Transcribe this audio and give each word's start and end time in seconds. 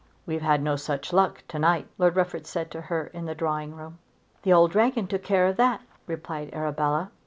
"We've 0.25 0.41
had 0.41 0.63
no 0.63 0.77
such 0.77 1.13
luck 1.13 1.43
to 1.49 1.59
night," 1.59 1.87
Lord 1.99 2.15
Rufford 2.15 2.47
said 2.47 2.71
to 2.71 2.81
her 2.81 3.05
in 3.13 3.25
the 3.27 3.35
drawing 3.35 3.75
room. 3.75 3.99
"The 4.41 4.51
old 4.51 4.71
dragon 4.71 5.05
took 5.05 5.21
care 5.21 5.45
of 5.45 5.57
that," 5.57 5.81
replied 6.07 6.49
Arabella. 6.55 7.11